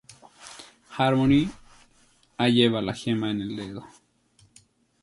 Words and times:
Harmony 0.97 1.47
ha 2.37 2.47
lleva 2.49 2.81
la 2.81 2.95
gema 2.95 3.29
en 3.29 3.39
el 3.43 3.55
dedo. 3.55 3.85